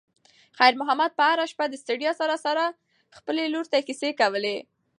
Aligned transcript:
خیر 0.57 0.73
محمد 0.81 1.11
به 1.17 1.23
هره 1.29 1.45
شپه 1.51 1.65
د 1.69 1.73
ستړیا 1.83 2.11
سره 2.21 2.35
سره 2.45 2.65
خپلې 3.17 3.43
لور 3.53 3.65
ته 3.71 3.77
کیسې 3.87 4.09
کولې. 4.21 4.57